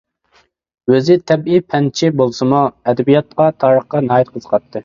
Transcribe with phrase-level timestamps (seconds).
[0.93, 4.77] ئۆزى تەبىئىي پەنچى بولسىمۇ، ئەدەبىياتقا، تارىخقا ناھايىتى قىزىقاتتى.